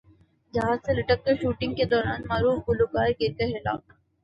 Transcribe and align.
جہاز 0.53 0.77
سے 0.85 0.93
لٹک 0.93 1.23
کر 1.25 1.35
شوٹنگ 1.41 1.73
کے 1.75 1.85
دوران 1.91 2.21
معروف 2.29 2.57
گلوکار 2.69 3.09
گر 3.19 3.31
کر 3.37 3.55
ہلاک 3.55 3.81